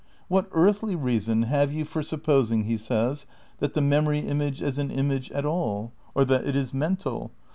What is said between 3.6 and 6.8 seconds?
the memory image is an image at all? Or that it is